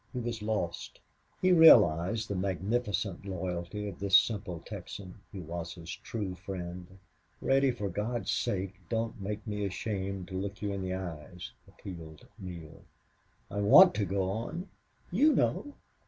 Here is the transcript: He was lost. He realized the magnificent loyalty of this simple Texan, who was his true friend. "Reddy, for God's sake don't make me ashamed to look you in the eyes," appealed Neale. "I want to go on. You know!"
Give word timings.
He 0.13 0.19
was 0.19 0.41
lost. 0.41 0.99
He 1.43 1.51
realized 1.51 2.27
the 2.27 2.33
magnificent 2.35 3.23
loyalty 3.23 3.87
of 3.87 3.99
this 3.99 4.17
simple 4.17 4.59
Texan, 4.65 5.19
who 5.31 5.41
was 5.41 5.75
his 5.75 5.95
true 5.95 6.33
friend. 6.33 6.97
"Reddy, 7.39 7.69
for 7.69 7.87
God's 7.87 8.31
sake 8.31 8.77
don't 8.89 9.21
make 9.21 9.45
me 9.45 9.63
ashamed 9.63 10.27
to 10.29 10.33
look 10.41 10.59
you 10.59 10.73
in 10.73 10.81
the 10.81 10.95
eyes," 10.95 11.51
appealed 11.67 12.25
Neale. 12.39 12.81
"I 13.51 13.59
want 13.59 13.93
to 13.93 14.05
go 14.05 14.23
on. 14.31 14.69
You 15.11 15.35
know!" 15.35 15.75